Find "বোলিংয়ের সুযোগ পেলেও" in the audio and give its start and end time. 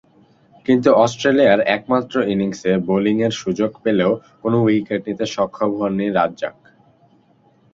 2.87-4.11